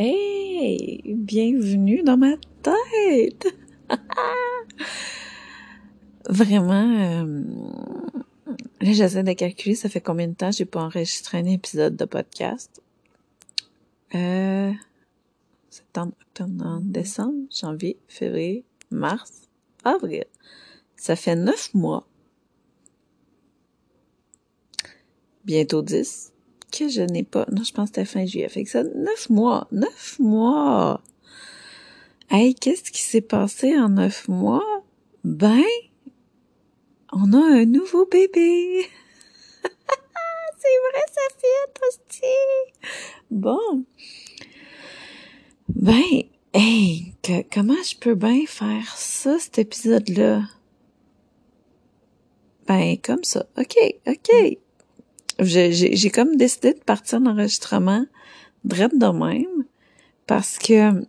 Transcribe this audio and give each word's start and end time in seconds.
Hey, 0.00 1.02
bienvenue 1.04 2.04
dans 2.04 2.16
ma 2.16 2.36
tête. 2.62 3.52
Vraiment, 6.28 7.24
euh, 7.26 7.42
là 8.80 8.92
j'essaie 8.92 9.24
de 9.24 9.32
calculer 9.32 9.74
ça 9.74 9.88
fait 9.88 10.00
combien 10.00 10.28
de 10.28 10.34
temps 10.34 10.52
j'ai 10.52 10.66
pas 10.66 10.84
enregistré 10.84 11.38
un 11.38 11.46
épisode 11.46 11.96
de 11.96 12.04
podcast? 12.04 12.80
Euh, 14.14 14.72
septembre, 15.68 16.12
octobre, 16.20 16.78
décembre, 16.84 17.48
janvier, 17.50 17.98
février, 18.06 18.64
mars, 18.92 19.48
avril. 19.82 20.26
Ça 20.94 21.16
fait 21.16 21.34
neuf 21.34 21.74
mois. 21.74 22.06
Bientôt 25.44 25.82
dix 25.82 26.32
que 26.70 26.88
je 26.88 27.02
n'ai 27.02 27.22
pas. 27.22 27.46
Non, 27.50 27.62
je 27.62 27.72
pense 27.72 27.90
que 27.90 27.96
c'était 27.96 28.04
fin 28.04 28.26
juillet. 28.26 28.48
Fait 28.48 28.64
que 28.64 28.70
ça, 28.70 28.82
neuf 28.82 29.30
mois. 29.30 29.68
Neuf 29.72 30.18
mois! 30.18 31.02
Hey, 32.30 32.54
qu'est-ce 32.54 32.90
qui 32.90 33.02
s'est 33.02 33.22
passé 33.22 33.78
en 33.78 33.88
neuf 33.88 34.28
mois? 34.28 34.84
Ben, 35.24 35.64
on 37.12 37.32
a 37.32 37.38
un 37.38 37.64
nouveau 37.64 38.06
bébé! 38.06 38.86
C'est 39.62 40.78
vrai, 40.90 41.04
ça 41.10 41.20
fait 41.38 41.86
hostie! 41.86 42.90
Bon. 43.30 43.84
Ben, 45.68 46.22
hey, 46.52 47.14
comment 47.52 47.82
je 47.82 47.96
peux 47.96 48.14
bien 48.14 48.44
faire 48.46 48.94
ça, 48.96 49.38
cet 49.38 49.58
épisode-là? 49.58 50.42
Ben, 52.66 52.98
comme 52.98 53.24
ça. 53.24 53.46
OK, 53.56 53.76
OK 54.06 54.58
j'ai 55.40 56.10
comme 56.10 56.36
décidé 56.36 56.72
de 56.72 56.80
partir 56.80 57.20
l'enregistrement 57.20 58.04
drette 58.64 58.98
de 58.98 59.06
même 59.06 59.64
parce 60.26 60.58
que 60.58 61.04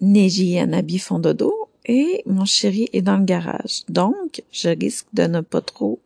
Neji 0.00 0.54
et 0.54 0.60
Anabi 0.60 0.98
font 0.98 1.18
dodo 1.18 1.68
et 1.86 2.22
mon 2.26 2.44
chéri 2.44 2.88
est 2.92 3.02
dans 3.02 3.16
le 3.16 3.24
garage. 3.24 3.82
Donc, 3.88 4.42
je 4.52 4.68
risque 4.68 5.06
de 5.12 5.24
ne 5.24 5.40
pas 5.40 5.60
trop 5.60 6.00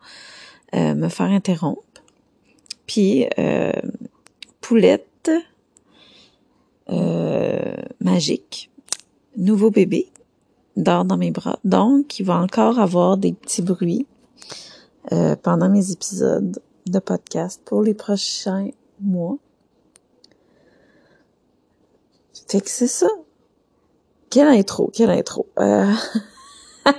euh, 0.75 0.95
me 0.95 1.09
faire 1.09 1.27
interrompre. 1.27 1.83
Puis, 2.87 3.27
euh, 3.39 3.73
Poulette 4.61 5.31
euh, 6.91 7.75
magique, 8.01 8.71
nouveau 9.37 9.71
bébé, 9.71 10.09
dort 10.77 11.05
dans 11.05 11.17
mes 11.17 11.31
bras. 11.31 11.59
Donc, 11.65 12.19
il 12.19 12.25
va 12.25 12.37
encore 12.41 12.79
avoir 12.79 13.17
des 13.17 13.33
petits 13.33 13.63
bruits 13.63 14.07
pendant 15.43 15.69
mes 15.69 15.93
épisodes 15.93 16.59
de 16.87 16.99
podcast 16.99 17.61
pour 17.65 17.83
les 17.83 17.95
prochains 17.95 18.71
mois. 19.01 19.39
Fait 22.49 22.61
que 22.61 22.71
c'est 22.71 22.87
ça. 22.87 23.09
Quelle 24.31 24.49
intro, 24.49 24.91
quelle 24.93 25.11
intro. 25.11 25.47
Euh... 25.59 25.93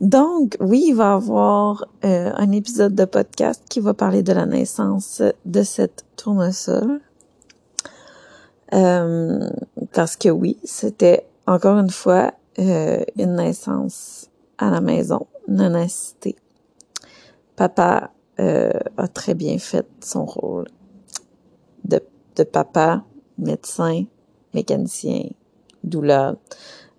Donc, 0.00 0.56
oui, 0.60 0.86
il 0.88 0.94
va 0.94 1.10
y 1.10 1.14
avoir 1.14 1.86
euh, 2.04 2.32
un 2.34 2.52
épisode 2.52 2.94
de 2.94 3.04
podcast 3.04 3.62
qui 3.68 3.80
va 3.80 3.92
parler 3.92 4.22
de 4.22 4.32
la 4.32 4.46
naissance 4.46 5.22
de 5.44 5.62
cette 5.62 6.06
tournesol. 6.16 7.00
Euh, 8.72 9.50
parce 9.92 10.16
que 10.16 10.30
oui, 10.30 10.56
c'était 10.64 11.26
encore 11.46 11.78
une 11.78 11.90
fois 11.90 12.32
euh, 12.58 13.04
une 13.16 13.36
naissance 13.36 14.30
à 14.58 14.70
la 14.70 14.80
maison, 14.80 15.26
non 15.48 15.74
assistée 15.74 16.36
papa 17.60 18.10
euh, 18.38 18.70
a 18.96 19.06
très 19.06 19.34
bien 19.34 19.58
fait 19.58 19.86
son 20.00 20.24
rôle 20.24 20.66
de, 21.84 22.00
de 22.36 22.42
papa, 22.42 23.04
médecin, 23.36 24.04
mécanicien, 24.54 25.24
doula, 25.84 26.36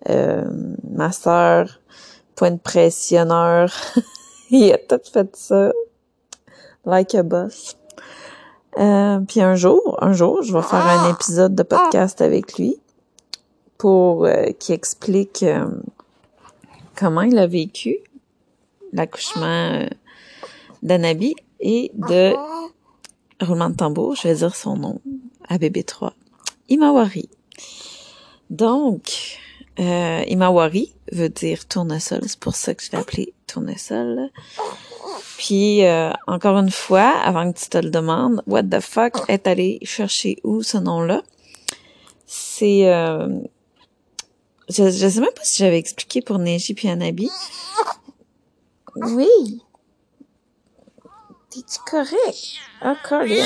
euh, 0.08 0.44
ma 0.88 1.10
point 2.36 2.52
de 2.52 2.58
pressionneur. 2.58 3.72
Il 4.50 4.72
a 4.72 4.78
tout 4.78 5.00
fait 5.12 5.34
ça, 5.34 5.72
like 6.84 7.16
a 7.16 7.24
boss. 7.24 7.76
Euh, 8.78 9.18
puis 9.26 9.40
un 9.40 9.56
jour, 9.56 9.98
un 10.00 10.12
jour, 10.12 10.44
je 10.44 10.52
vais 10.52 10.62
faire 10.62 10.86
un 10.86 11.10
épisode 11.10 11.56
de 11.56 11.64
podcast 11.64 12.20
avec 12.20 12.56
lui 12.56 12.80
pour 13.78 14.26
euh, 14.26 14.52
qui 14.60 14.72
explique 14.72 15.44
comment 16.94 17.22
il 17.22 17.36
a 17.36 17.48
vécu 17.48 17.96
l'accouchement 18.92 19.88
d'Anabi 20.82 21.34
et 21.60 21.90
de 21.94 22.34
roulement 23.40 23.70
de 23.70 23.76
tambour, 23.76 24.14
je 24.16 24.28
vais 24.28 24.34
dire 24.34 24.54
son 24.54 24.76
nom 24.76 25.00
à 25.48 25.58
bébé 25.58 25.84
3, 25.84 26.14
Imawari. 26.68 27.28
Donc, 28.50 29.38
euh, 29.78 30.22
Imawari 30.26 30.94
veut 31.10 31.28
dire 31.28 31.66
tournesol, 31.66 32.20
c'est 32.26 32.38
pour 32.38 32.54
ça 32.54 32.74
que 32.74 32.82
je 32.84 32.90
l'ai 32.92 32.98
appelé 32.98 33.34
tournesol. 33.46 34.30
Puis, 35.38 35.84
euh, 35.84 36.10
encore 36.26 36.58
une 36.58 36.70
fois, 36.70 37.12
avant 37.24 37.52
que 37.52 37.58
tu 37.58 37.68
te 37.68 37.78
le 37.78 37.90
demandes, 37.90 38.42
what 38.46 38.64
the 38.64 38.80
fuck 38.80 39.14
est 39.28 39.46
allé 39.46 39.78
chercher 39.82 40.38
où 40.44 40.62
ce 40.62 40.78
nom-là? 40.78 41.22
C'est... 42.26 42.86
Euh, 42.88 43.40
je, 44.68 44.90
je 44.90 45.08
sais 45.08 45.20
même 45.20 45.32
pas 45.34 45.44
si 45.44 45.58
j'avais 45.58 45.78
expliqué 45.78 46.22
pour 46.22 46.38
Neji 46.38 46.74
puis 46.74 46.88
Anabi. 46.88 47.28
Oui, 48.96 49.60
T'es-tu 51.52 51.80
correct? 51.84 52.54
Ah, 52.80 52.96
Colin. 53.06 53.44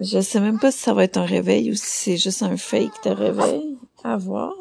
Je 0.00 0.20
sais 0.20 0.40
même 0.40 0.58
pas 0.58 0.72
si 0.72 0.80
ça 0.80 0.94
va 0.94 1.04
être 1.04 1.16
un 1.16 1.24
réveil 1.24 1.70
ou 1.70 1.74
si 1.74 1.86
c'est 1.86 2.16
juste 2.16 2.42
un 2.42 2.56
fake 2.56 3.04
de 3.04 3.10
réveil. 3.10 3.78
À 4.02 4.16
voir. 4.16 4.52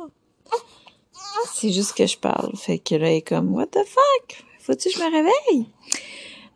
C'est 1.51 1.71
juste 1.71 1.93
que 1.93 2.05
je 2.05 2.17
parle. 2.17 2.55
Fait 2.55 2.77
que 2.77 2.93
là, 2.93 3.11
il 3.11 3.17
est 3.17 3.21
comme, 3.21 3.53
what 3.55 3.67
the 3.67 3.79
fuck? 3.85 4.45
Faut-tu 4.59 4.89
que 4.89 4.95
je 4.95 4.99
me 4.99 5.11
réveille? 5.11 5.67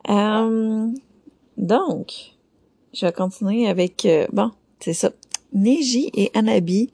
Euh, 0.10 0.88
donc, 1.58 2.36
je 2.94 3.08
vais 3.08 3.12
continuer 3.12 3.68
avec, 3.68 4.06
euh, 4.06 4.28
bon, 4.32 4.52
c'est 4.80 4.94
ça. 4.94 5.12
Neji 5.52 6.12
et 6.14 6.30
Anabi, 6.36 6.92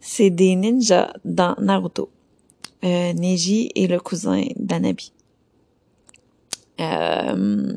c'est 0.00 0.30
des 0.30 0.56
ninjas 0.56 1.12
dans 1.24 1.54
Naruto. 1.60 2.10
Euh, 2.82 3.12
Neji 3.12 3.70
est 3.76 3.86
le 3.86 4.00
cousin 4.00 4.42
d'Anabi. 4.56 5.12
Euh, 6.80 7.72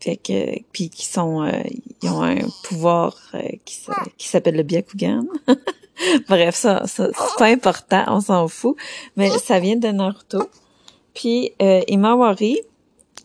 fait 0.00 0.16
que 0.16 0.60
puis 0.72 0.90
qui 0.90 1.06
sont 1.06 1.42
euh, 1.42 1.62
ils 2.02 2.10
ont 2.10 2.22
un 2.22 2.36
pouvoir 2.64 3.16
euh, 3.34 3.40
qui, 3.64 4.28
s'appelle 4.28 4.56
le 4.56 4.62
Byakugan. 4.62 5.24
Bref, 6.28 6.54
ça, 6.54 6.82
c'est 6.86 7.10
pas 7.38 7.46
important, 7.46 8.04
on 8.08 8.20
s'en 8.20 8.48
fout, 8.48 8.76
mais 9.16 9.30
ça 9.38 9.60
vient 9.60 9.76
de 9.76 9.88
Naruto. 9.88 10.50
Puis 11.14 11.52
euh, 11.62 11.80
Imawari, 11.88 12.58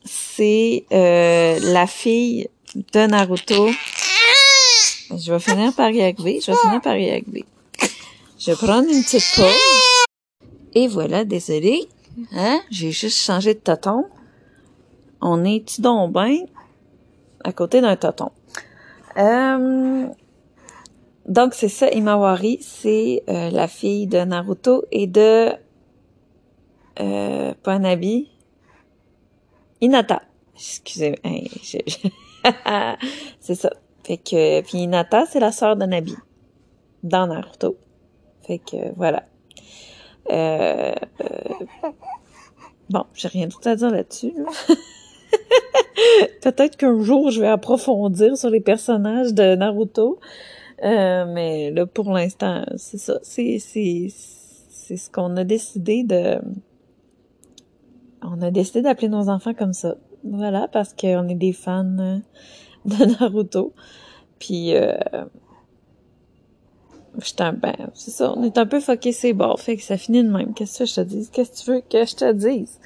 c'est 0.05 0.85
euh, 0.93 1.59
la 1.61 1.87
fille 1.87 2.47
de 2.93 3.07
Naruto. 3.07 3.69
Je 5.17 5.33
vais 5.33 5.39
finir 5.39 5.73
par 5.73 5.89
y 5.89 6.01
arriver, 6.01 6.39
je 6.41 6.51
vais 6.51 6.57
finir 6.57 6.81
par 6.81 6.95
y 6.95 7.09
arriver. 7.09 7.45
Je 8.37 8.51
vais 8.51 8.57
prendre 8.57 8.87
une 8.89 9.03
petite 9.03 9.25
pause. 9.35 10.05
Et 10.75 10.87
voilà, 10.87 11.25
désolé. 11.25 11.89
Hein? 12.33 12.59
J'ai 12.69 12.91
juste 12.91 13.17
changé 13.17 13.53
de 13.53 13.59
tonton. 13.59 14.05
On 15.21 15.43
est-tu 15.43 15.81
donc 15.81 16.13
bien 16.13 16.45
à 17.43 17.53
côté 17.53 17.81
d'un 17.81 17.95
tonton? 17.95 18.31
Euh, 19.17 20.07
donc, 21.27 21.53
c'est 21.53 21.69
ça, 21.69 21.89
Imawari, 21.91 22.57
c'est 22.61 23.23
euh, 23.29 23.49
la 23.51 23.67
fille 23.67 24.07
de 24.07 24.17
Naruto 24.19 24.85
et 24.91 25.07
de... 25.07 25.51
Euh, 26.99 27.53
pas 27.63 27.79
Nabi. 27.79 28.29
Inata. 29.81 30.23
Excusez, 30.55 31.15
moi 31.23 31.33
c'est 33.39 33.55
ça. 33.55 33.69
Fait 34.03 34.17
que, 34.17 34.61
puis 34.61 34.79
Inata, 34.79 35.25
c'est 35.25 35.39
la 35.39 35.51
sœur 35.51 35.75
de 35.75 35.85
Nabi. 35.85 36.15
Dans 37.03 37.27
Naruto. 37.27 37.77
Fait 38.45 38.59
que, 38.59 38.93
voilà. 38.95 39.28
Euh, 40.31 40.93
euh, 41.21 41.89
bon, 42.89 43.05
j'ai 43.13 43.27
rien 43.27 43.47
d'autre 43.47 43.67
à 43.67 43.75
dire 43.75 43.91
là-dessus. 43.91 44.33
Peut-être 46.41 46.77
qu'un 46.77 47.01
jour, 47.01 47.31
je 47.31 47.41
vais 47.41 47.47
approfondir 47.47 48.37
sur 48.37 48.49
les 48.49 48.61
personnages 48.61 49.33
de 49.33 49.55
Naruto. 49.55 50.19
Euh, 50.83 51.25
mais 51.27 51.71
là, 51.71 51.85
pour 51.85 52.11
l'instant, 52.11 52.63
c'est 52.77 52.97
ça. 52.97 53.19
C'est, 53.21 53.59
c'est, 53.59 54.07
c'est 54.69 54.97
ce 54.97 55.09
qu'on 55.09 55.35
a 55.37 55.43
décidé 55.43 56.03
de... 56.03 56.39
On 58.21 58.41
a 58.41 58.51
décidé 58.51 58.81
d'appeler 58.81 59.09
nos 59.09 59.29
enfants 59.29 59.53
comme 59.53 59.73
ça. 59.73 59.95
Voilà, 60.23 60.67
parce 60.67 60.93
qu'on 60.93 61.27
est 61.27 61.35
des 61.35 61.53
fans 61.53 62.19
de 62.85 63.19
Naruto. 63.19 63.73
Puis... 64.39 64.75
Euh, 64.75 64.97
J'étais 67.23 67.51
ben, 67.51 67.75
c'est 67.93 68.11
ça, 68.11 68.33
on 68.35 68.43
est 68.43 68.57
un 68.57 68.65
peu 68.65 68.79
fucké 68.79 69.11
c'est 69.11 69.33
bon, 69.33 69.55
fait 69.57 69.77
que 69.77 69.83
ça 69.83 69.97
finit 69.97 70.23
de 70.23 70.29
même. 70.29 70.53
Qu'est-ce 70.53 70.79
que 70.79 70.85
je 70.85 70.95
te 70.95 71.01
dis? 71.01 71.29
Qu'est-ce 71.31 71.51
que 71.51 71.65
tu 71.65 71.71
veux 71.71 71.81
que 71.81 72.05
je 72.05 72.15
te 72.15 72.31
dise? 72.33 72.79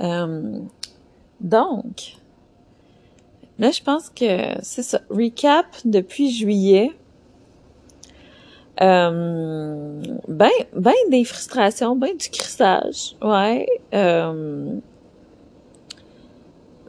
Euh, 0.00 0.58
donc, 1.40 2.16
Là, 3.58 3.70
je 3.70 3.82
pense 3.82 4.10
que 4.10 4.60
c'est 4.62 4.82
ça. 4.82 5.00
Recap 5.10 5.66
depuis 5.84 6.30
juillet. 6.30 6.90
Euh, 8.80 10.02
ben, 10.26 10.50
ben 10.74 10.94
des 11.10 11.24
frustrations, 11.24 11.94
ben 11.94 12.16
du 12.16 12.28
crissage, 12.28 13.14
ouais. 13.22 13.68
Euh, 13.94 14.74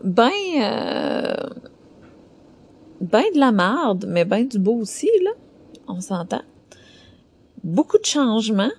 ben, 0.04 0.32
euh, 0.58 1.36
ben 3.02 3.24
de 3.36 3.40
la 3.40 3.52
merde, 3.52 4.06
mais 4.08 4.26
ben 4.26 4.48
du 4.48 4.58
beau 4.58 4.74
aussi, 4.78 5.12
là. 5.24 5.32
On 5.88 6.02
s'entend. 6.02 6.42
Beaucoup 7.66 7.98
de 7.98 8.06
changements. 8.06 8.72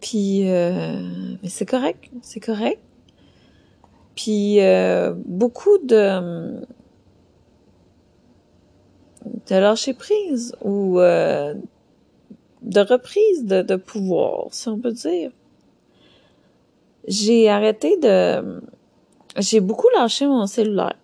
Puis, 0.00 0.50
euh, 0.50 1.36
mais 1.40 1.48
c'est 1.48 1.64
correct, 1.64 2.10
c'est 2.20 2.40
correct. 2.40 2.82
Puis, 4.16 4.60
euh, 4.60 5.14
beaucoup 5.24 5.78
de 5.78 6.60
de 9.24 9.54
lâcher 9.54 9.94
prise 9.94 10.56
ou 10.62 10.98
euh, 10.98 11.54
de 12.62 12.80
reprise 12.80 13.44
de, 13.44 13.62
de 13.62 13.76
pouvoir, 13.76 14.48
si 14.50 14.68
on 14.68 14.80
peut 14.80 14.92
dire. 14.92 15.30
J'ai 17.06 17.48
arrêté 17.48 17.96
de... 17.98 18.60
J'ai 19.36 19.60
beaucoup 19.60 19.88
lâché 19.94 20.26
mon 20.26 20.48
cellulaire. 20.48 20.98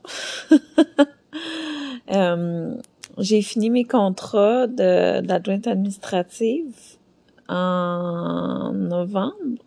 j'ai 3.19 3.43
fini 3.43 3.71
mes 3.71 3.85
contrats 3.85 4.67
de, 4.67 5.21
d'adjointe 5.21 5.67
administrative 5.67 6.75
en 7.49 8.73
novembre. 8.73 9.63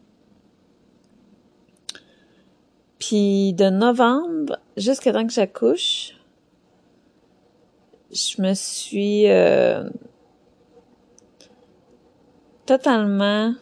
Puis 3.00 3.54
de 3.54 3.70
novembre 3.70 4.60
jusqu'à 4.78 5.14
temps 5.14 5.26
que 5.26 5.34
j'accouche, 5.34 6.16
je 8.12 8.42
me 8.42 8.54
suis 8.54 9.30
euh, 9.30 9.90
totalement 12.66 13.54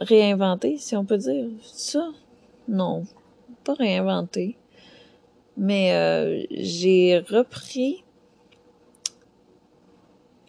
réinventée, 0.00 0.76
si 0.78 0.96
on 0.96 1.04
peut 1.04 1.18
dire 1.18 1.48
ça. 1.62 2.08
Non, 2.66 3.04
pas 3.64 3.74
réinventée. 3.74 4.56
Mais 5.56 5.94
euh, 5.94 6.44
j'ai 6.50 7.18
repris 7.18 8.04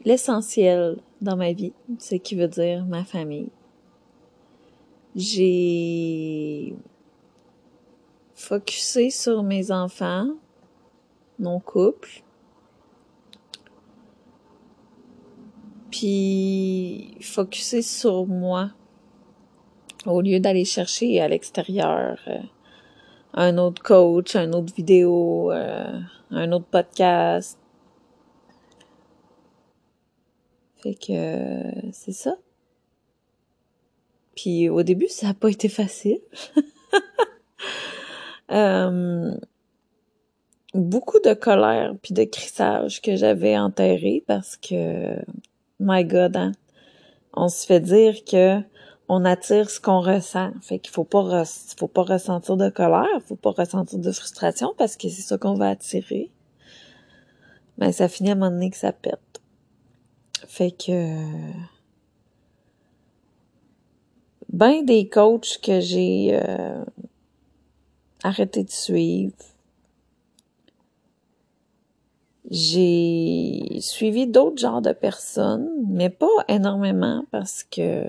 l'essentiel 0.06 0.98
dans 1.22 1.36
ma 1.36 1.54
vie, 1.54 1.74
ce 1.98 2.16
qui 2.16 2.36
veut 2.36 2.48
dire 2.48 2.86
ma 2.86 3.04
famille. 3.04 3.50
J'ai 5.16 6.76
focusé 8.34 9.10
sur 9.10 9.44
mes 9.44 9.72
enfants, 9.72 10.30
mon 11.40 11.60
couple, 11.60 12.24
puis 15.92 17.18
focuser 17.22 17.82
sur 17.82 18.26
moi 18.26 18.72
au 20.06 20.22
lieu 20.22 20.40
d'aller 20.40 20.66
chercher 20.66 21.20
à 21.20 21.28
l'extérieur 21.28 22.18
euh, 22.28 22.38
un 23.34 23.58
autre 23.58 23.82
coach, 23.84 24.36
un 24.36 24.54
autre 24.54 24.74
vidéo, 24.74 25.52
euh, 25.52 26.00
un 26.32 26.52
autre 26.52 26.66
podcast. 26.66 27.58
Fait 30.82 30.96
que 30.96 31.92
c'est 31.92 32.14
ça. 32.14 32.36
Puis 34.36 34.70
au 34.70 34.84
début, 34.84 35.10
ça 35.10 35.28
n'a 35.28 35.34
pas 35.34 35.50
été 35.50 35.68
facile. 35.68 36.20
euh, 38.52 39.36
beaucoup 40.74 41.20
de 41.20 41.34
colère 41.34 41.94
puis 42.02 42.14
de 42.14 42.24
crissage 42.24 43.02
que 43.02 43.16
j'avais 43.16 43.58
enterré 43.58 44.24
parce 44.28 44.56
que 44.56 45.16
My 45.80 46.06
God, 46.06 46.36
hein? 46.38 46.52
On 47.34 47.48
se 47.48 47.66
fait 47.66 47.80
dire 47.80 48.24
que 48.26 48.62
on 49.10 49.26
attire 49.26 49.70
ce 49.70 49.80
qu'on 49.80 50.02
ressent. 50.02 50.52
Fait 50.62 50.80
qu'il 50.80 50.92
faut 50.92 51.04
pas 51.04 51.44
faut 51.78 51.88
pas 51.88 52.04
ressentir 52.04 52.58
de 52.58 52.70
colère, 52.70 53.08
faut 53.26 53.36
pas 53.36 53.52
ressentir 53.52 53.98
de 54.00 54.12
frustration 54.12 54.74
parce 54.78 54.96
que 54.96 55.10
c'est 55.10 55.22
ça 55.22 55.38
qu'on 55.38 55.56
va 55.56 55.70
attirer. 55.70 56.32
Mais 57.78 57.92
ça 57.92 58.08
finit 58.08 58.30
à 58.30 58.34
un 58.34 58.36
moment 58.36 58.52
donné 58.52 58.70
que 58.70 58.78
ça 58.78 58.92
pète. 58.92 59.42
Fait 60.48 60.72
que 60.72 61.16
ben 64.52 64.84
des 64.84 65.08
coachs 65.08 65.60
que 65.62 65.80
j'ai 65.80 66.30
euh, 66.34 66.84
arrêté 68.24 68.64
de 68.64 68.72
suivre, 68.72 69.36
j'ai 72.50 73.80
suivi 73.82 74.28
d'autres 74.28 74.58
genres 74.58 74.82
de 74.82 74.92
personnes, 74.92 75.70
mais 75.88 76.10
pas 76.10 76.28
énormément 76.48 77.26
parce 77.32 77.64
que 77.64 78.06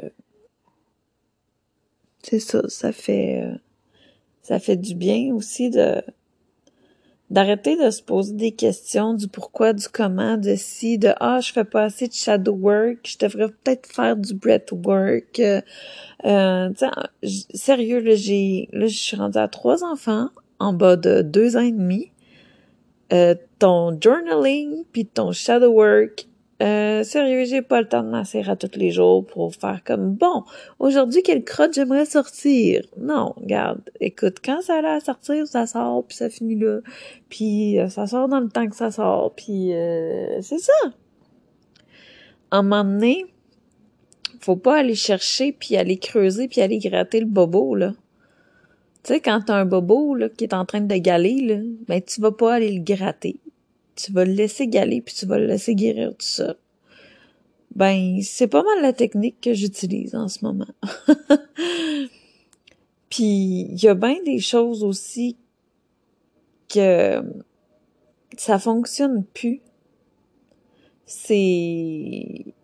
c'est 2.22 2.40
ça, 2.40 2.68
ça 2.68 2.92
fait 2.92 3.44
ça 4.42 4.58
fait 4.58 4.76
du 4.76 4.94
bien 4.94 5.34
aussi 5.34 5.70
de 5.70 6.02
d'arrêter 7.30 7.76
de 7.76 7.90
se 7.90 8.02
poser 8.02 8.34
des 8.34 8.50
questions 8.50 9.14
du 9.14 9.28
pourquoi, 9.28 9.72
du 9.72 9.88
comment, 9.88 10.36
de 10.36 10.54
si, 10.56 10.98
de 10.98 11.12
ah 11.20 11.40
je 11.40 11.52
fais 11.52 11.64
pas 11.64 11.84
assez 11.84 12.08
de 12.08 12.12
shadow 12.12 12.52
work, 12.52 12.98
je 13.04 13.18
devrais 13.18 13.48
peut-être 13.48 13.86
faire 13.86 14.16
du 14.16 14.34
breathwork. 14.34 15.38
Euh, 15.38 15.60
euh, 16.24 16.70
sérieux 17.54 18.00
là 18.00 18.14
j'ai 18.14 18.68
là 18.72 18.86
je 18.86 18.96
suis 18.96 19.16
rendue 19.16 19.38
à 19.38 19.48
trois 19.48 19.84
enfants 19.84 20.28
en 20.58 20.72
bas 20.72 20.96
de 20.96 21.22
deux 21.22 21.56
ans 21.56 21.62
et 21.62 21.72
demi. 21.72 22.10
Euh, 23.12 23.34
ton 23.58 23.98
journaling 24.00 24.84
puis 24.92 25.06
ton 25.06 25.32
shadow 25.32 25.72
work. 25.72 26.26
Euh, 26.62 27.02
sérieux, 27.04 27.44
j'ai 27.46 27.62
pas 27.62 27.80
le 27.80 27.88
temps 27.88 28.02
de 28.02 28.10
masser 28.10 28.42
à 28.46 28.54
tous 28.54 28.78
les 28.78 28.90
jours 28.90 29.24
pour 29.24 29.54
faire 29.54 29.82
comme 29.82 30.12
bon, 30.14 30.44
aujourd'hui 30.78 31.22
quelle 31.22 31.42
crotte 31.42 31.72
j'aimerais 31.72 32.04
sortir? 32.04 32.84
Non, 32.98 33.32
regarde, 33.36 33.80
écoute, 33.98 34.36
quand 34.44 34.60
ça 34.60 34.76
allait 34.76 34.88
à 34.88 35.00
sortir, 35.00 35.46
ça 35.46 35.66
sort 35.66 36.04
puis 36.06 36.18
ça 36.18 36.28
finit 36.28 36.56
là. 36.56 36.80
Puis 37.30 37.78
euh, 37.78 37.88
ça 37.88 38.06
sort 38.06 38.28
dans 38.28 38.40
le 38.40 38.50
temps 38.50 38.68
que 38.68 38.76
ça 38.76 38.90
sort, 38.90 39.34
puis 39.34 39.72
euh, 39.72 40.42
c'est 40.42 40.58
ça. 40.58 40.72
En 42.50 42.62
m'emmener, 42.62 43.24
faut 44.40 44.56
pas 44.56 44.80
aller 44.80 44.94
chercher 44.94 45.52
puis 45.52 45.78
aller 45.78 45.96
creuser 45.96 46.46
puis 46.46 46.60
aller 46.60 46.78
gratter 46.78 47.20
le 47.20 47.26
bobo 47.26 47.74
là. 47.74 47.92
Tu 49.02 49.14
sais, 49.14 49.20
quand 49.20 49.40
t'as 49.46 49.54
un 49.54 49.64
bobo 49.64 50.14
là, 50.14 50.28
qui 50.28 50.44
est 50.44 50.52
en 50.52 50.66
train 50.66 50.82
de 50.82 50.94
galer, 50.96 51.40
là, 51.40 51.56
ben 51.88 52.02
tu 52.02 52.20
vas 52.20 52.32
pas 52.32 52.56
aller 52.56 52.72
le 52.72 52.84
gratter. 52.84 53.40
Tu 53.97 54.12
vas 54.12 54.25
le 54.25 54.32
laisser 54.32 54.68
galer, 54.68 55.00
puis 55.00 55.14
tu 55.14 55.26
vas 55.26 55.38
le 55.38 55.47
laisser 55.47 55.75
guérir 55.75 56.11
tout 56.11 56.26
ça. 56.26 56.56
Ben, 57.75 58.20
c'est 58.23 58.49
pas 58.49 58.62
mal 58.62 58.82
la 58.82 58.92
technique 58.92 59.40
que 59.40 59.54
j'utilise 59.54 60.14
en 60.14 60.28
ce 60.28 60.44
moment. 60.44 60.66
puis 63.09 63.66
il 63.70 63.82
y 63.82 63.88
a 63.88 63.94
bien 63.94 64.16
des 64.25 64.40
choses 64.40 64.82
aussi 64.82 65.37
que 66.68 67.23
ça 68.37 68.59
fonctionne 68.59 69.25
plus. 69.25 69.61
C'est... 71.06 72.54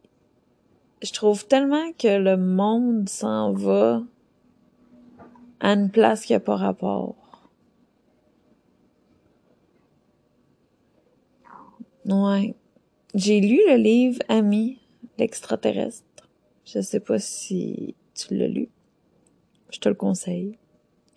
Je 1.02 1.12
trouve 1.12 1.46
tellement 1.46 1.92
que 1.98 2.18
le 2.18 2.36
monde 2.36 3.08
s'en 3.08 3.52
va 3.52 4.02
à 5.60 5.72
une 5.72 5.90
place 5.90 6.24
qui 6.24 6.34
a 6.34 6.40
pas 6.40 6.56
rapport. 6.56 7.25
Ouais. 12.06 12.54
J'ai 13.14 13.40
lu 13.40 13.60
le 13.68 13.76
livre 13.76 14.20
Ami, 14.28 14.78
l'extraterrestre. 15.18 16.04
Je 16.64 16.80
sais 16.80 17.00
pas 17.00 17.18
si 17.18 17.94
tu 18.14 18.36
l'as 18.36 18.48
lu. 18.48 18.68
Je 19.70 19.78
te 19.78 19.88
le 19.88 19.94
conseille. 19.94 20.56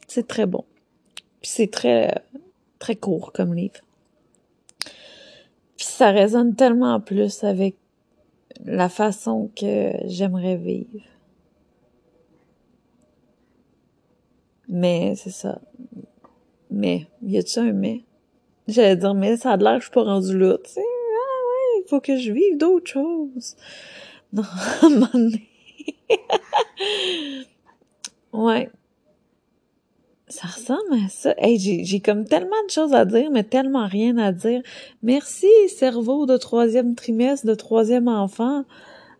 C'est 0.08 0.28
très 0.28 0.48
bon. 0.48 0.66
Puis 1.42 1.52
c'est 1.52 1.72
très, 1.72 2.24
très 2.80 2.96
court 2.96 3.32
comme 3.32 3.54
livre. 3.54 3.82
Puis 5.78 5.86
ça 5.86 6.12
résonne 6.12 6.56
tellement 6.56 7.00
plus 7.00 7.44
avec 7.44 7.76
la 8.66 8.90
façon 8.90 9.52
que 9.56 9.92
j'aimerais 10.06 10.58
vivre. 10.58 11.04
Mais 14.68 15.16
c'est 15.16 15.30
ça. 15.30 15.62
Mais, 16.72 17.08
y 17.22 17.38
a-tu 17.38 17.60
un 17.60 17.74
mais? 17.74 18.04
J'allais 18.70 18.96
dire, 18.96 19.14
mais 19.14 19.38
ça 19.38 19.52
a 19.52 19.58
l'air 19.58 19.76
que 19.76 19.80
je 19.80 19.86
suis 19.86 19.94
pas 19.94 20.04
rendue 20.04 20.38
là. 20.38 20.58
Tu 20.64 20.72
sais, 20.72 20.82
ah 20.82 20.84
ouais, 20.84 21.84
il 21.84 21.90
faut 21.90 22.00
que 22.00 22.18
je 22.18 22.32
vive 22.32 22.58
d'autres 22.58 22.92
choses. 22.92 23.56
Non, 24.32 24.44
à 24.44 25.18
un 25.18 25.30
ouais. 28.34 28.70
Ça 30.28 30.48
ressemble 30.48 31.04
à 31.04 31.10
ça. 31.10 31.34
Hey, 31.40 31.58
j'ai, 31.58 31.84
j'ai 31.84 32.00
comme 32.00 32.26
tellement 32.26 32.64
de 32.68 32.70
choses 32.70 32.94
à 32.94 33.06
dire, 33.06 33.32
mais 33.32 33.44
tellement 33.44 33.88
rien 33.88 34.20
à 34.20 34.32
dire. 34.32 34.62
Merci, 35.02 35.48
cerveau 35.68 36.28
de 36.28 36.38
troisième 36.38 36.94
trimestre, 36.94 37.48
de 37.48 37.56
troisième 37.56 38.08
enfant, 38.08 38.66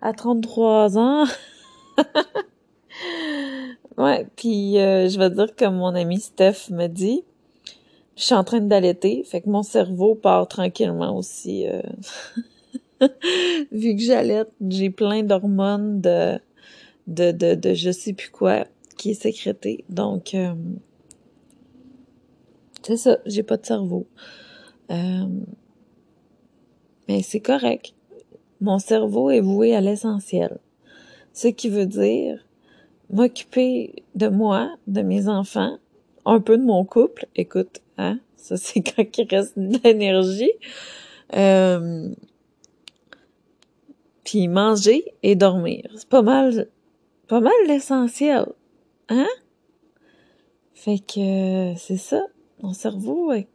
à 0.02 0.14
33 0.14 1.00
ans. 1.00 1.26
Ouais, 4.00 4.26
puis 4.38 4.80
euh, 4.80 5.10
je 5.10 5.20
vais 5.20 5.30
dire 5.30 5.54
comme 5.58 5.76
mon 5.76 5.94
ami 5.94 6.22
Steph 6.22 6.70
me 6.70 6.88
dit. 6.88 7.26
Je 8.20 8.26
suis 8.26 8.36
en 8.36 8.44
train 8.44 8.60
d'allaiter, 8.60 9.24
fait 9.24 9.40
que 9.40 9.50
mon 9.50 9.64
cerveau 9.64 10.14
part 10.14 10.46
tranquillement 10.50 11.18
aussi. 11.18 11.66
Euh, 11.70 11.82
vu 13.72 13.96
que 13.96 14.02
j'allaite, 14.02 14.52
j'ai 14.68 14.90
plein 14.90 15.24
d'hormones 15.24 16.02
de, 16.02 16.38
de, 17.08 17.32
de, 17.32 17.56
de 17.56 17.74
je 17.74 17.92
sais 17.92 18.12
plus 18.12 18.30
quoi 18.30 18.66
qui 18.98 19.12
est 19.12 19.22
sécrété. 19.22 19.86
Donc, 19.88 20.34
euh, 20.34 20.54
c'est 22.84 22.98
ça, 22.98 23.20
j'ai 23.26 23.42
pas 23.42 23.56
de 23.56 23.66
cerveau. 23.66 24.06
Euh, 24.92 25.28
mais 27.08 27.22
c'est 27.22 27.40
correct. 27.40 27.94
Mon 28.60 28.80
cerveau 28.80 29.30
est 29.30 29.40
voué 29.40 29.74
à 29.74 29.80
l'essentiel. 29.80 30.58
Ce 31.32 31.48
qui 31.48 31.70
veut 31.70 31.86
dire 31.86 32.46
m'occuper 33.10 34.04
de 34.16 34.28
moi, 34.28 34.76
de 34.88 35.04
mes 35.04 35.30
enfants, 35.30 35.78
un 36.26 36.40
peu 36.40 36.58
de 36.58 36.64
mon 36.64 36.86
couple. 36.86 37.28
Écoute, 37.36 37.82
hein, 37.98 38.20
ça 38.36 38.58
c'est 38.58 38.82
quand 38.82 39.18
il 39.18 39.28
reste 39.30 39.58
de 39.58 39.80
l'énergie. 39.84 40.52
Euh, 41.36 42.10
puis 44.24 44.48
manger 44.48 45.14
et 45.24 45.36
dormir. 45.36 45.84
C'est 45.96 46.10
pas 46.10 46.22
mal, 46.22 46.68
pas 47.28 47.40
mal 47.40 47.54
l'essentiel. 47.68 48.46
Hein? 49.10 49.28
Fait 50.74 51.00
que 51.00 51.74
c'est 51.78 51.98
ça. 51.98 52.22
Mon 52.62 52.74
cerveau 52.74 53.32
est 53.32 53.48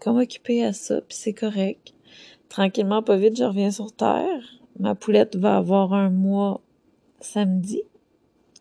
comme 0.00 0.18
occupé 0.18 0.64
à 0.64 0.72
ça, 0.72 1.00
puis 1.00 1.16
c'est 1.16 1.32
correct. 1.32 1.94
Tranquillement, 2.48 3.02
pas 3.02 3.16
vite, 3.16 3.36
je 3.36 3.44
reviens 3.44 3.70
sur 3.70 3.92
Terre. 3.92 4.60
Ma 4.78 4.94
poulette 4.94 5.36
va 5.36 5.56
avoir 5.56 5.92
un 5.92 6.10
mois 6.10 6.60
samedi. 7.20 7.82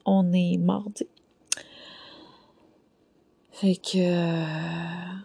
On 0.06 0.32
est 0.34 0.58
mardi. 0.58 1.08
Fait 3.60 3.76
que... 3.76 3.98
Euh, 3.98 5.18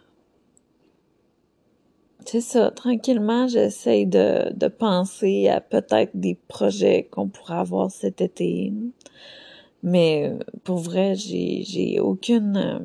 c'est 2.24 2.40
ça, 2.40 2.70
tranquillement, 2.70 3.46
j'essaie 3.46 4.06
de, 4.06 4.50
de 4.54 4.68
penser 4.68 5.50
à 5.50 5.60
peut-être 5.60 6.12
des 6.14 6.38
projets 6.48 7.08
qu'on 7.10 7.28
pourrait 7.28 7.56
avoir 7.56 7.90
cet 7.90 8.22
été. 8.22 8.72
Mais 9.82 10.32
pour 10.64 10.78
vrai, 10.78 11.14
j'ai 11.14 11.62
j'ai 11.64 12.00
aucune 12.00 12.56
euh, 12.56 12.78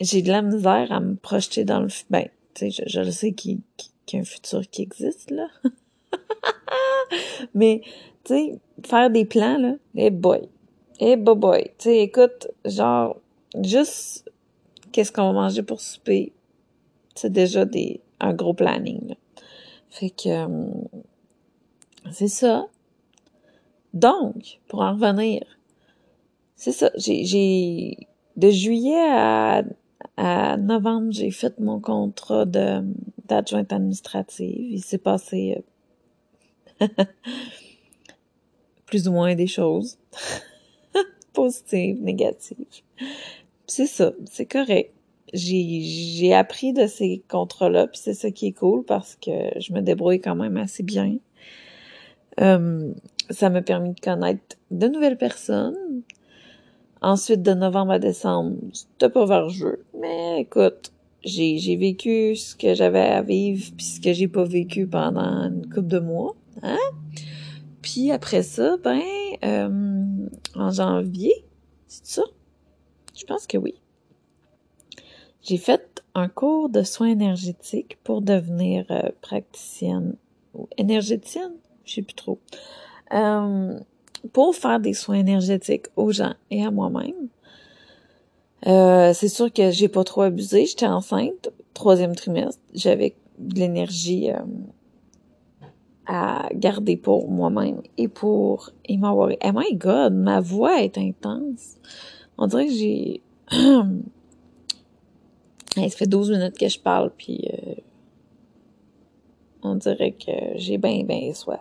j'ai 0.00 0.20
de 0.20 0.32
la 0.32 0.42
misère 0.42 0.90
à 0.90 0.98
me 0.98 1.14
projeter 1.14 1.64
dans 1.64 1.78
le 1.78 1.88
ben, 2.10 2.26
tu 2.54 2.70
sais, 2.70 2.70
je, 2.70 2.82
je 2.88 3.00
le 3.02 3.12
sais 3.12 3.32
qu'il 3.34 3.60
y 4.12 4.16
a 4.16 4.18
un 4.18 4.24
futur 4.24 4.62
qui 4.68 4.82
existe 4.82 5.30
là. 5.30 5.46
Mais 7.54 7.82
tu 8.24 8.34
sais, 8.34 8.58
faire 8.84 9.10
des 9.10 9.26
plans 9.26 9.58
là, 9.58 9.76
eh 9.94 10.10
boy. 10.10 10.48
Eh 10.98 11.14
boy 11.14 11.36
boy. 11.36 11.62
Tu 11.78 11.84
sais, 11.84 11.98
écoute, 11.98 12.48
genre 12.64 13.20
juste 13.62 14.30
qu'est-ce 14.92 15.12
qu'on 15.12 15.32
va 15.32 15.32
manger 15.32 15.62
pour 15.62 15.80
souper? 15.80 16.32
C'est 17.14 17.32
déjà 17.32 17.64
des 17.64 18.00
un 18.20 18.32
gros 18.32 18.54
planning. 18.54 19.14
Fait 19.90 20.10
que 20.10 20.28
euh, 20.28 20.66
c'est 22.10 22.28
ça. 22.28 22.66
Donc, 23.92 24.60
pour 24.66 24.80
en 24.80 24.94
revenir, 24.94 25.42
c'est 26.56 26.72
ça. 26.72 26.90
J'ai, 26.96 28.08
de 28.36 28.50
juillet 28.50 29.08
à, 29.10 29.62
à 30.16 30.56
novembre, 30.56 31.12
j'ai 31.12 31.30
fait 31.30 31.58
mon 31.60 31.80
contrat 31.80 32.44
de 32.44 32.82
d'adjointe 33.26 33.72
administrative. 33.72 34.72
Il 34.72 34.82
s'est 34.82 34.98
passé 34.98 35.62
euh, 36.80 36.86
plus 38.86 39.08
ou 39.08 39.12
moins 39.12 39.34
des 39.34 39.46
choses 39.46 39.98
positives, 41.32 42.02
négatives. 42.02 42.66
C'est 43.66 43.86
ça, 43.86 44.12
c'est 44.30 44.46
correct. 44.46 44.92
J'ai, 45.32 46.32
appris 46.32 46.72
de 46.72 46.86
ces 46.86 47.24
contrats-là, 47.28 47.88
puis 47.88 48.00
c'est 48.02 48.14
ça 48.14 48.30
qui 48.30 48.46
est 48.46 48.52
cool 48.52 48.84
parce 48.84 49.16
que 49.16 49.30
je 49.58 49.72
me 49.72 49.80
débrouille 49.80 50.20
quand 50.20 50.36
même 50.36 50.56
assez 50.56 50.84
bien. 50.84 51.16
Euh, 52.40 52.92
ça 53.30 53.50
m'a 53.50 53.62
permis 53.62 53.94
de 53.94 54.00
connaître 54.00 54.56
de 54.70 54.86
nouvelles 54.86 55.18
personnes, 55.18 56.02
Ensuite, 57.04 57.42
de 57.42 57.52
novembre 57.52 57.92
à 57.92 57.98
décembre, 57.98 58.56
c'était 58.72 59.10
pas 59.10 59.26
vers 59.26 59.50
jeu. 59.50 59.84
Mais 60.00 60.40
écoute, 60.40 60.90
j'ai, 61.22 61.58
j'ai 61.58 61.76
vécu 61.76 62.34
ce 62.34 62.56
que 62.56 62.72
j'avais 62.72 62.98
à 62.98 63.20
vivre 63.20 63.72
puis 63.76 63.84
ce 63.84 64.00
que 64.00 64.14
j'ai 64.14 64.26
pas 64.26 64.44
vécu 64.44 64.86
pendant 64.86 65.20
une 65.20 65.66
couple 65.66 65.88
de 65.88 65.98
mois. 65.98 66.34
Hein? 66.62 66.78
Puis 67.82 68.10
après 68.10 68.42
ça, 68.42 68.78
ben, 68.82 69.02
euh, 69.44 69.68
en 70.54 70.70
janvier, 70.70 71.44
c'est 71.88 72.06
ça? 72.06 72.22
Je 73.14 73.24
pense 73.24 73.46
que 73.46 73.58
oui. 73.58 73.74
J'ai 75.42 75.58
fait 75.58 76.02
un 76.14 76.28
cours 76.28 76.68
de 76.68 76.82
soins 76.82 77.08
énergétiques 77.08 77.98
pour 78.02 78.22
devenir 78.22 78.86
euh, 78.90 79.10
praticienne 79.20 80.16
ou 80.54 80.68
énergéticienne, 80.78 81.52
je 81.84 81.94
sais 81.94 82.02
plus 82.02 82.14
trop. 82.14 82.38
Euh, 83.12 83.78
pour 84.32 84.54
faire 84.54 84.80
des 84.80 84.94
soins 84.94 85.16
énergétiques 85.16 85.86
aux 85.96 86.12
gens 86.12 86.34
et 86.50 86.64
à 86.64 86.70
moi-même. 86.70 87.28
Euh, 88.66 89.12
c'est 89.12 89.28
sûr 89.28 89.52
que 89.52 89.70
j'ai 89.70 89.88
pas 89.88 90.04
trop 90.04 90.22
abusé. 90.22 90.64
J'étais 90.64 90.86
enceinte, 90.86 91.50
troisième 91.74 92.14
trimestre. 92.14 92.62
J'avais 92.72 93.14
de 93.38 93.58
l'énergie 93.60 94.30
à 96.06 96.48
garder 96.54 96.96
pour 96.96 97.30
moi-même 97.30 97.82
et 97.98 98.08
pour 98.08 98.70
et 98.86 98.98
Oh 99.02 99.28
my 99.54 99.76
God, 99.76 100.14
ma 100.14 100.40
voix 100.40 100.82
est 100.82 100.96
intense. 100.96 101.76
On 102.38 102.46
dirait 102.46 102.66
que 102.66 102.72
j'ai... 102.72 103.22
ça 105.76 105.88
fait 105.90 106.06
12 106.06 106.30
minutes 106.30 106.58
que 106.58 106.68
je 106.68 106.78
parle, 106.78 107.10
puis 107.16 107.48
euh, 107.52 107.74
on 109.62 109.76
dirait 109.76 110.12
que 110.12 110.32
j'ai 110.56 110.78
bien, 110.78 111.04
bien 111.04 111.32
soif. 111.34 111.60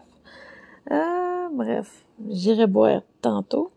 Euh, 0.91 1.49
bref. 1.51 2.05
J'irai 2.29 2.67
boire 2.67 3.01
tantôt. 3.21 3.71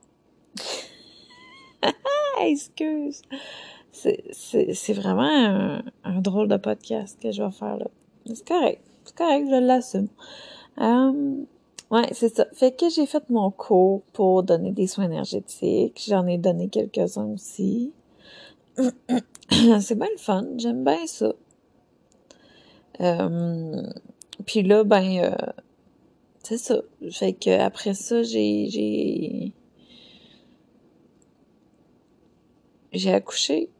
Excuse. 2.40 3.22
C'est 3.92 4.92
vraiment 4.92 5.80
un, 6.04 6.20
drôle 6.20 6.48
de 6.48 6.56
podcast 6.56 7.18
que 7.20 7.32
je 7.32 7.42
vais 7.42 7.50
faire 7.50 7.78
là. 7.78 7.86
C'est 8.26 8.46
correct. 8.46 8.82
C'est 9.04 9.16
correct, 9.16 9.46
je 9.48 9.60
l'assume. 9.60 10.08
Euh, 10.78 11.44
ouais, 11.90 12.08
c'est 12.12 12.34
ça. 12.34 12.46
Fait 12.52 12.72
que 12.76 12.88
j'ai 12.88 13.06
fait 13.06 13.28
mon 13.30 13.50
cours 13.50 14.02
pour 14.12 14.42
donner 14.42 14.72
des 14.72 14.86
soins 14.86 15.04
énergétiques. 15.04 16.04
J'en 16.08 16.26
ai 16.26 16.38
donné 16.38 16.68
quelques-uns 16.68 17.32
aussi. 17.34 17.92
c'est 19.50 19.94
bien 19.98 20.08
le 20.10 20.18
fun. 20.18 20.46
J'aime 20.58 20.84
bien 20.84 21.06
ça. 21.06 21.32
Euh, 23.00 23.82
puis 24.46 24.62
là, 24.62 24.84
ben, 24.84 25.18
euh, 25.18 25.52
c'est 26.42 26.58
ça. 26.58 26.80
Fait 27.10 27.32
que 27.32 27.50
après 27.58 27.94
ça, 27.94 28.22
j'ai 28.22 28.68
j'ai 28.70 29.52
j'ai 32.92 33.12
accouché. 33.12 33.70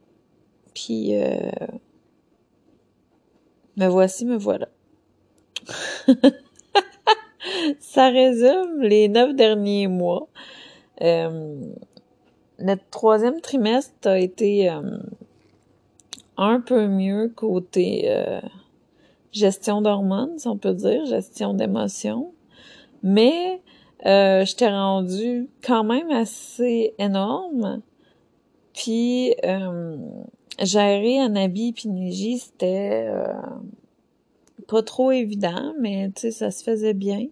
Puis 0.73 1.15
euh, 1.15 1.51
me 3.77 3.87
voici, 3.87 4.25
me 4.25 4.37
voilà. 4.37 4.69
ça 7.79 8.09
résume 8.09 8.81
les 8.81 9.07
neuf 9.07 9.35
derniers 9.35 9.87
mois. 9.87 10.27
Euh, 11.01 11.55
notre 12.59 12.89
troisième 12.89 13.41
trimestre 13.41 14.07
a 14.07 14.17
été 14.19 14.69
euh, 14.69 14.97
un 16.37 16.59
peu 16.59 16.87
mieux 16.87 17.31
côté 17.35 18.05
euh, 18.07 18.39
gestion 19.31 19.81
d'hormones, 19.81 20.37
si 20.37 20.47
on 20.47 20.57
peut 20.57 20.73
dire, 20.73 21.05
gestion 21.05 21.53
d'émotions. 21.53 22.33
Mais 23.03 23.61
euh, 24.05 24.45
j'étais 24.45 24.69
rendue 24.69 25.49
quand 25.63 25.83
même 25.83 26.11
assez 26.11 26.93
énorme. 26.97 27.81
Puis 28.73 29.33
euh, 29.43 29.97
gérer 30.61 31.19
un 31.19 31.35
habit 31.35 31.73
puis 31.73 32.39
c'était 32.39 33.07
euh, 33.09 33.33
pas 34.67 34.83
trop 34.83 35.11
évident, 35.11 35.73
mais 35.79 36.11
tu 36.15 36.21
sais, 36.21 36.31
ça 36.31 36.51
se 36.51 36.63
faisait 36.63 36.93
bien. 36.93 37.27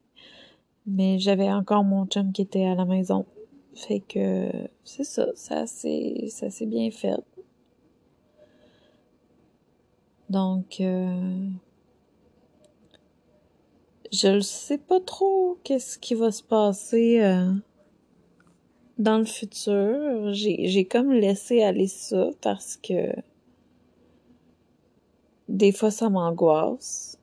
Mais 0.87 1.17
j'avais 1.19 1.51
encore 1.51 1.83
mon 1.83 2.05
chum 2.05 2.31
qui 2.31 2.43
était 2.43 2.65
à 2.65 2.75
la 2.75 2.85
maison. 2.85 3.25
Fait 3.73 3.99
que 3.99 4.49
c'est 4.83 5.03
ça, 5.03 5.27
ça 5.35 5.67
c'est 5.67 6.27
ça 6.29 6.49
s'est 6.49 6.65
bien 6.65 6.89
fait. 6.91 7.15
Donc 10.29 10.77
euh, 10.79 11.49
je 14.11 14.27
ne 14.29 14.39
sais 14.39 14.77
pas 14.77 14.99
trop 14.99 15.57
qu'est-ce 15.63 15.99
qui 15.99 16.15
va 16.15 16.31
se 16.31 16.41
passer 16.41 17.21
euh, 17.21 17.51
dans 18.97 19.17
le 19.17 19.25
futur. 19.25 20.31
J'ai 20.33 20.85
comme 20.85 21.11
laissé 21.11 21.61
aller 21.61 21.87
ça 21.87 22.29
parce 22.41 22.77
que 22.77 23.13
des 25.49 25.71
fois 25.71 25.91
ça 25.91 26.09
m'angoisse 26.09 27.14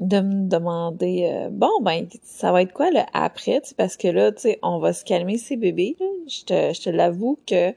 de 0.00 0.20
me 0.20 0.48
demander 0.48 1.30
euh, 1.32 1.50
bon 1.50 1.70
ben 1.80 2.06
ça 2.22 2.52
va 2.52 2.62
être 2.62 2.72
quoi 2.72 2.90
le 2.90 3.00
après 3.12 3.62
parce 3.76 3.96
que 3.96 4.08
là 4.08 4.32
tu 4.32 4.40
sais 4.40 4.58
on 4.62 4.78
va 4.78 4.92
se 4.92 5.04
calmer 5.04 5.38
ces 5.38 5.56
bébés 5.56 5.96
je 6.26 6.44
te 6.44 6.74
je 6.74 6.82
te 6.82 6.90
l'avoue 6.90 7.38
que 7.46 7.72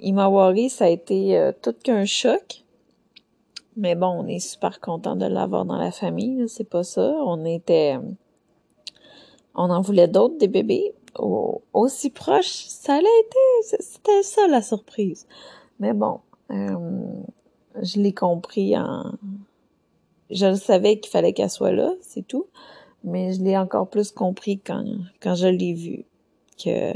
Imawari, 0.00 0.70
ça 0.70 0.84
a 0.84 0.88
été 0.88 1.38
euh, 1.38 1.52
tout 1.62 1.74
qu'un 1.82 2.04
choc. 2.04 2.64
Mais 3.76 3.94
bon, 3.94 4.08
on 4.08 4.26
est 4.26 4.38
super 4.38 4.80
content 4.80 5.16
de 5.16 5.26
l'avoir 5.26 5.64
dans 5.64 5.78
la 5.78 5.90
famille, 5.90 6.48
c'est 6.48 6.68
pas 6.68 6.84
ça. 6.84 7.14
On 7.24 7.44
était... 7.44 7.98
On 9.54 9.70
en 9.70 9.80
voulait 9.80 10.08
d'autres, 10.08 10.38
des 10.38 10.48
bébés. 10.48 10.94
aussi 11.72 12.10
proches, 12.10 12.66
ça 12.66 12.94
allait 12.94 13.20
été... 13.20 13.78
C'était 13.80 14.22
ça, 14.22 14.46
la 14.48 14.62
surprise. 14.62 15.26
Mais 15.80 15.92
bon, 15.92 16.20
euh, 16.50 17.00
je 17.82 18.00
l'ai 18.00 18.12
compris 18.12 18.76
en... 18.76 19.12
Je 20.34 20.46
le 20.46 20.56
savais 20.56 20.98
qu'il 20.98 21.10
fallait 21.10 21.32
qu'elle 21.32 21.48
soit 21.48 21.72
là, 21.72 21.90
c'est 22.02 22.26
tout. 22.26 22.46
Mais 23.04 23.32
je 23.32 23.42
l'ai 23.42 23.56
encore 23.56 23.88
plus 23.88 24.10
compris 24.10 24.58
quand, 24.58 24.84
quand 25.20 25.34
je 25.34 25.46
l'ai 25.46 25.72
vu. 25.72 26.04
Que 26.62 26.92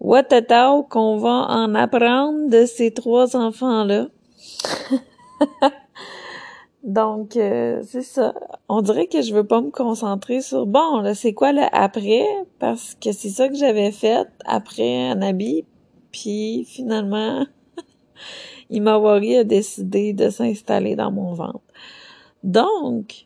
Watatao 0.00 0.82
qu'on 0.82 1.18
va 1.18 1.46
en 1.48 1.74
apprendre 1.76 2.48
de 2.50 2.66
ces 2.66 2.90
trois 2.92 3.36
enfants-là. 3.36 4.08
Donc, 6.82 7.36
euh, 7.36 7.80
c'est 7.86 8.02
ça. 8.02 8.34
On 8.68 8.82
dirait 8.82 9.06
que 9.06 9.22
je 9.22 9.32
veux 9.32 9.46
pas 9.46 9.60
me 9.60 9.70
concentrer 9.70 10.40
sur, 10.40 10.66
bon, 10.66 10.98
là, 10.98 11.14
c'est 11.14 11.32
quoi 11.32 11.52
le 11.52 11.62
après? 11.70 12.26
Parce 12.58 12.96
que 13.00 13.12
c'est 13.12 13.28
ça 13.28 13.48
que 13.48 13.54
j'avais 13.54 13.92
fait 13.92 14.26
après 14.44 15.10
Anabi. 15.10 15.64
Puis, 16.10 16.64
finalement, 16.68 17.46
Imawari 18.72 19.36
a 19.36 19.44
décidé 19.44 20.12
de 20.12 20.30
s'installer 20.30 20.96
dans 20.96 21.12
mon 21.12 21.34
ventre. 21.34 21.60
Donc, 22.42 23.24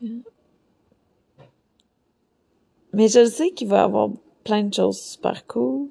mais 2.93 3.07
je 3.07 3.25
sais 3.25 3.51
qu'il 3.51 3.67
va 3.67 3.77
y 3.77 3.79
avoir 3.81 4.09
plein 4.43 4.63
de 4.63 4.73
choses 4.73 4.99
super 4.99 5.47
cool. 5.47 5.89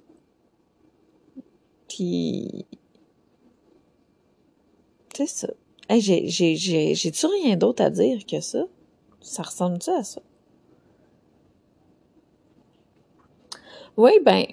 Puis, 1.88 2.66
c'est 5.14 5.26
ça. 5.26 5.48
Hey, 5.88 6.00
j'ai, 6.00 6.28
j'ai, 6.28 6.56
j'ai, 6.56 6.94
j'ai-tu 6.94 7.26
rien 7.26 7.56
d'autre 7.56 7.82
à 7.82 7.90
dire 7.90 8.26
que 8.26 8.40
ça? 8.40 8.64
Ça 9.20 9.42
ressemble-tu 9.42 9.90
à 9.90 10.04
ça? 10.04 10.20
Oui, 13.96 14.12
ben, 14.24 14.44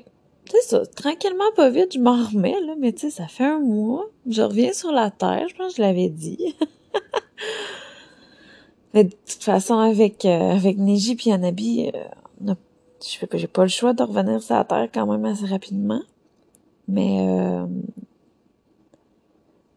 ça. 0.61 0.85
Tranquillement, 0.85 1.51
pas 1.55 1.69
vite, 1.69 1.93
je 1.93 1.99
m'en 1.99 2.23
remets, 2.23 2.59
là. 2.61 2.75
Mais 2.79 2.93
tu 2.93 3.01
sais, 3.01 3.09
ça 3.09 3.27
fait 3.27 3.45
un 3.45 3.59
mois. 3.59 4.05
Je 4.27 4.41
reviens 4.41 4.73
sur 4.73 4.91
la 4.91 5.11
Terre. 5.11 5.47
Je 5.49 5.55
pense 5.55 5.71
que 5.71 5.77
je 5.77 5.81
l'avais 5.81 6.09
dit. 6.09 6.55
mais 8.93 9.05
de 9.05 9.09
toute 9.09 9.43
façon, 9.43 9.79
avec, 9.79 10.25
euh, 10.25 10.51
avec 10.51 10.77
Neji 10.77 11.17
et 11.25 11.33
Anabi, 11.33 11.91
euh, 11.93 12.53
j'ai 13.01 13.47
pas 13.47 13.63
le 13.63 13.69
choix 13.69 13.93
de 13.93 14.03
revenir 14.03 14.41
sur 14.41 14.55
la 14.55 14.63
Terre 14.63 14.89
quand 14.93 15.05
même 15.05 15.25
assez 15.25 15.45
rapidement. 15.45 16.01
Mais 16.87 17.27
euh, 17.29 17.65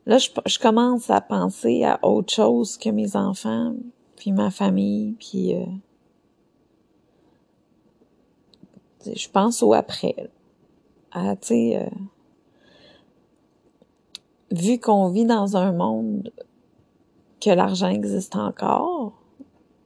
là, 0.06 0.18
je, 0.18 0.30
je, 0.46 0.58
commence 0.58 1.10
à 1.10 1.20
penser 1.20 1.84
à 1.84 2.04
autre 2.04 2.32
chose 2.32 2.76
que 2.76 2.90
mes 2.90 3.16
enfants, 3.16 3.74
puis 4.16 4.32
ma 4.32 4.50
famille, 4.50 5.12
puis 5.12 5.54
euh, 5.54 5.64
je 9.14 9.28
pense 9.28 9.62
au 9.62 9.72
après. 9.72 10.30
À, 11.12 11.36
tu 11.36 11.48
sais, 11.48 11.76
euh, 11.76 11.88
vu 14.50 14.78
qu'on 14.78 15.08
vit 15.08 15.24
dans 15.24 15.56
un 15.56 15.72
monde 15.72 16.32
que 17.40 17.50
l'argent 17.50 17.88
existe 17.88 18.36
encore, 18.36 19.12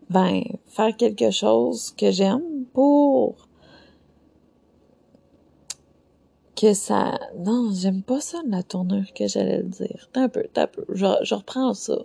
ben 0.09 0.43
faire 0.67 0.97
quelque 0.97 1.31
chose 1.31 1.93
que 1.93 2.11
j'aime 2.11 2.65
pour 2.73 3.49
que 6.57 6.75
ça... 6.75 7.19
Non, 7.39 7.71
j'aime 7.73 8.03
pas 8.03 8.21
ça, 8.21 8.39
la 8.47 8.63
tournure 8.63 9.13
que 9.15 9.27
j'allais 9.27 9.63
dire. 9.63 10.09
T'as 10.13 10.23
un 10.23 10.29
peu, 10.29 10.47
t'as 10.53 10.65
un 10.65 10.67
peu. 10.67 10.85
Je, 10.91 11.07
je 11.23 11.35
reprends 11.35 11.73
ça. 11.75 11.99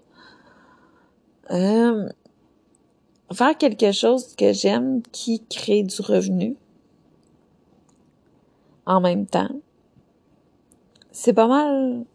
Euh, 1.52 2.10
faire 3.34 3.58
quelque 3.58 3.92
chose 3.92 4.36
que 4.36 4.54
j'aime 4.54 5.02
qui 5.12 5.44
crée 5.46 5.84
du 5.84 6.02
revenu 6.02 6.56
en 8.86 9.02
même 9.02 9.26
temps. 9.26 9.50
C'est 11.12 11.34
pas 11.34 11.48
mal 11.48 12.06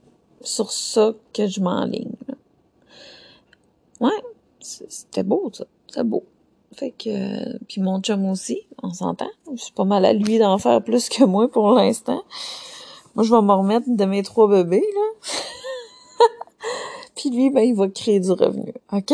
sur 0.42 0.70
ça 0.70 1.12
que 1.32 1.46
je 1.46 1.60
m'enligne. 1.60 2.14
Ouais, 4.00 4.10
c'était 4.60 5.22
beau 5.22 5.50
ça, 5.52 5.64
c'est 5.88 6.04
beau. 6.04 6.24
Fait 6.74 6.92
que 6.92 7.80
mon 7.80 8.00
chum 8.00 8.26
aussi, 8.30 8.66
on 8.82 8.92
s'entend. 8.92 9.30
C'est 9.56 9.74
pas 9.74 9.84
mal 9.84 10.04
à 10.04 10.12
lui 10.12 10.38
d'en 10.38 10.56
faire 10.58 10.82
plus 10.82 11.08
que 11.08 11.24
moi 11.24 11.50
pour 11.50 11.72
l'instant. 11.72 12.22
Moi, 13.14 13.24
je 13.24 13.34
vais 13.34 13.42
me 13.42 13.52
remettre 13.52 13.86
de 13.88 14.04
mes 14.04 14.22
trois 14.22 14.48
bébés 14.48 14.86
là. 14.94 16.26
puis 17.16 17.30
lui, 17.30 17.50
ben 17.50 17.62
il 17.62 17.74
va 17.74 17.88
créer 17.88 18.20
du 18.20 18.30
revenu. 18.30 18.72
OK? 18.92 19.12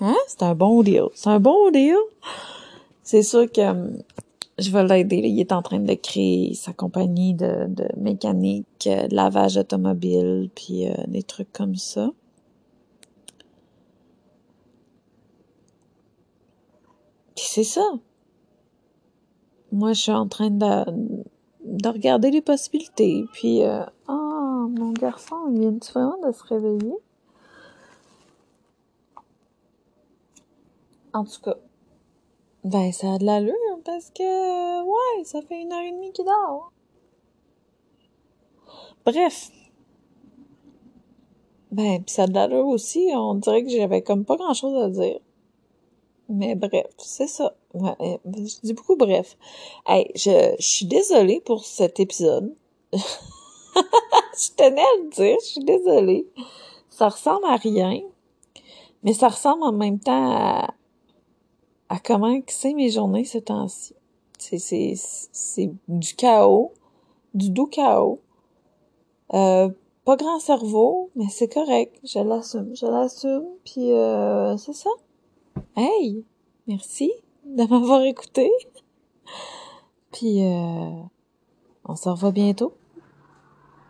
Hein? 0.00 0.16
C'est 0.28 0.42
un 0.42 0.54
bon 0.54 0.82
deal. 0.82 1.04
C'est 1.14 1.30
un 1.30 1.40
bon 1.40 1.70
deal. 1.70 1.96
C'est 3.02 3.22
sûr 3.22 3.50
que 3.50 3.62
je 4.60 4.70
vais 4.70 4.84
l'aider. 4.84 5.16
Il 5.16 5.40
est 5.40 5.52
en 5.52 5.62
train 5.62 5.80
de 5.80 5.94
créer 5.94 6.54
sa 6.54 6.72
compagnie 6.72 7.34
de, 7.34 7.68
mécanique, 7.96 8.66
euh, 8.86 9.08
de 9.08 9.14
lavage 9.14 9.56
automobile, 9.56 10.50
puis 10.54 10.88
euh, 10.88 10.94
des 11.08 11.22
trucs 11.22 11.52
comme 11.52 11.76
ça. 11.76 12.10
c'est 17.50 17.64
ça. 17.64 17.82
Moi, 19.72 19.92
je 19.92 20.00
suis 20.02 20.12
en 20.12 20.28
train 20.28 20.50
de, 20.50 20.84
de 21.64 21.88
regarder 21.88 22.30
les 22.30 22.42
possibilités. 22.42 23.24
Puis, 23.32 23.64
euh, 23.64 23.84
oh, 24.08 24.68
mon 24.68 24.92
garçon, 24.92 25.36
il 25.50 25.60
vient 25.60 25.78
vraiment 25.92 26.18
de 26.24 26.32
se 26.32 26.44
réveiller. 26.44 26.94
En 31.12 31.24
tout 31.24 31.40
cas, 31.42 31.56
ben, 32.62 32.92
ça 32.92 33.14
a 33.14 33.18
de 33.18 33.24
l'allure 33.24 33.54
parce 33.84 34.10
que, 34.10 34.82
ouais, 34.82 35.24
ça 35.24 35.40
fait 35.42 35.60
une 35.60 35.72
heure 35.72 35.82
et 35.82 35.92
demie 35.92 36.12
qu'il 36.12 36.24
dort. 36.24 36.72
Bref. 39.04 39.50
Ben, 41.72 42.02
pis 42.02 42.12
ça 42.12 42.26
l'allure 42.26 42.66
aussi. 42.66 43.10
On 43.14 43.34
dirait 43.34 43.62
que 43.62 43.70
j'avais 43.70 44.02
comme 44.02 44.24
pas 44.24 44.36
grand 44.36 44.54
chose 44.54 44.76
à 44.82 44.88
dire. 44.88 45.20
Mais 46.28 46.54
bref, 46.54 46.86
c'est 46.98 47.26
ça. 47.26 47.54
Ouais, 47.74 47.94
euh, 48.00 48.16
je 48.24 48.60
dis 48.62 48.72
beaucoup 48.72 48.96
bref. 48.96 49.36
Hey, 49.86 50.10
je 50.14 50.54
suis 50.60 50.86
désolée 50.86 51.40
pour 51.40 51.64
cet 51.64 51.98
épisode. 51.98 52.54
je 52.92 54.50
tenais 54.56 54.80
à 54.80 55.02
le 55.02 55.10
dire, 55.10 55.36
je 55.40 55.46
suis 55.46 55.64
désolée. 55.64 56.26
Ça 56.88 57.08
ressemble 57.08 57.46
à 57.46 57.56
rien, 57.56 58.00
mais 59.02 59.12
ça 59.12 59.28
ressemble 59.28 59.64
en 59.64 59.72
même 59.72 59.98
temps 59.98 60.30
à, 60.32 60.74
à 61.90 61.98
comment 61.98 62.40
c'est 62.46 62.72
mes 62.72 62.88
journées 62.88 63.24
ce 63.24 63.38
temps-ci. 63.38 63.94
C'est 64.38 65.70
du 65.88 66.14
chaos, 66.14 66.72
du 67.34 67.50
doux 67.50 67.66
chaos. 67.66 68.20
Euh, 69.34 69.68
pas 70.04 70.16
grand 70.16 70.38
cerveau, 70.38 71.10
mais 71.16 71.28
c'est 71.28 71.52
correct. 71.52 72.00
Je 72.04 72.20
l'assume, 72.20 72.74
je 72.74 72.86
l'assume, 72.86 73.44
puis 73.64 73.92
euh, 73.92 74.56
c'est 74.56 74.72
ça. 74.72 74.90
Hey, 75.76 76.24
merci 76.68 77.12
de 77.44 77.64
m'avoir 77.64 78.02
écouté. 78.02 78.50
Puis, 80.12 80.44
euh, 80.44 80.90
on 81.84 81.94
se 81.94 82.08
revoit 82.08 82.32
bientôt. 82.32 82.74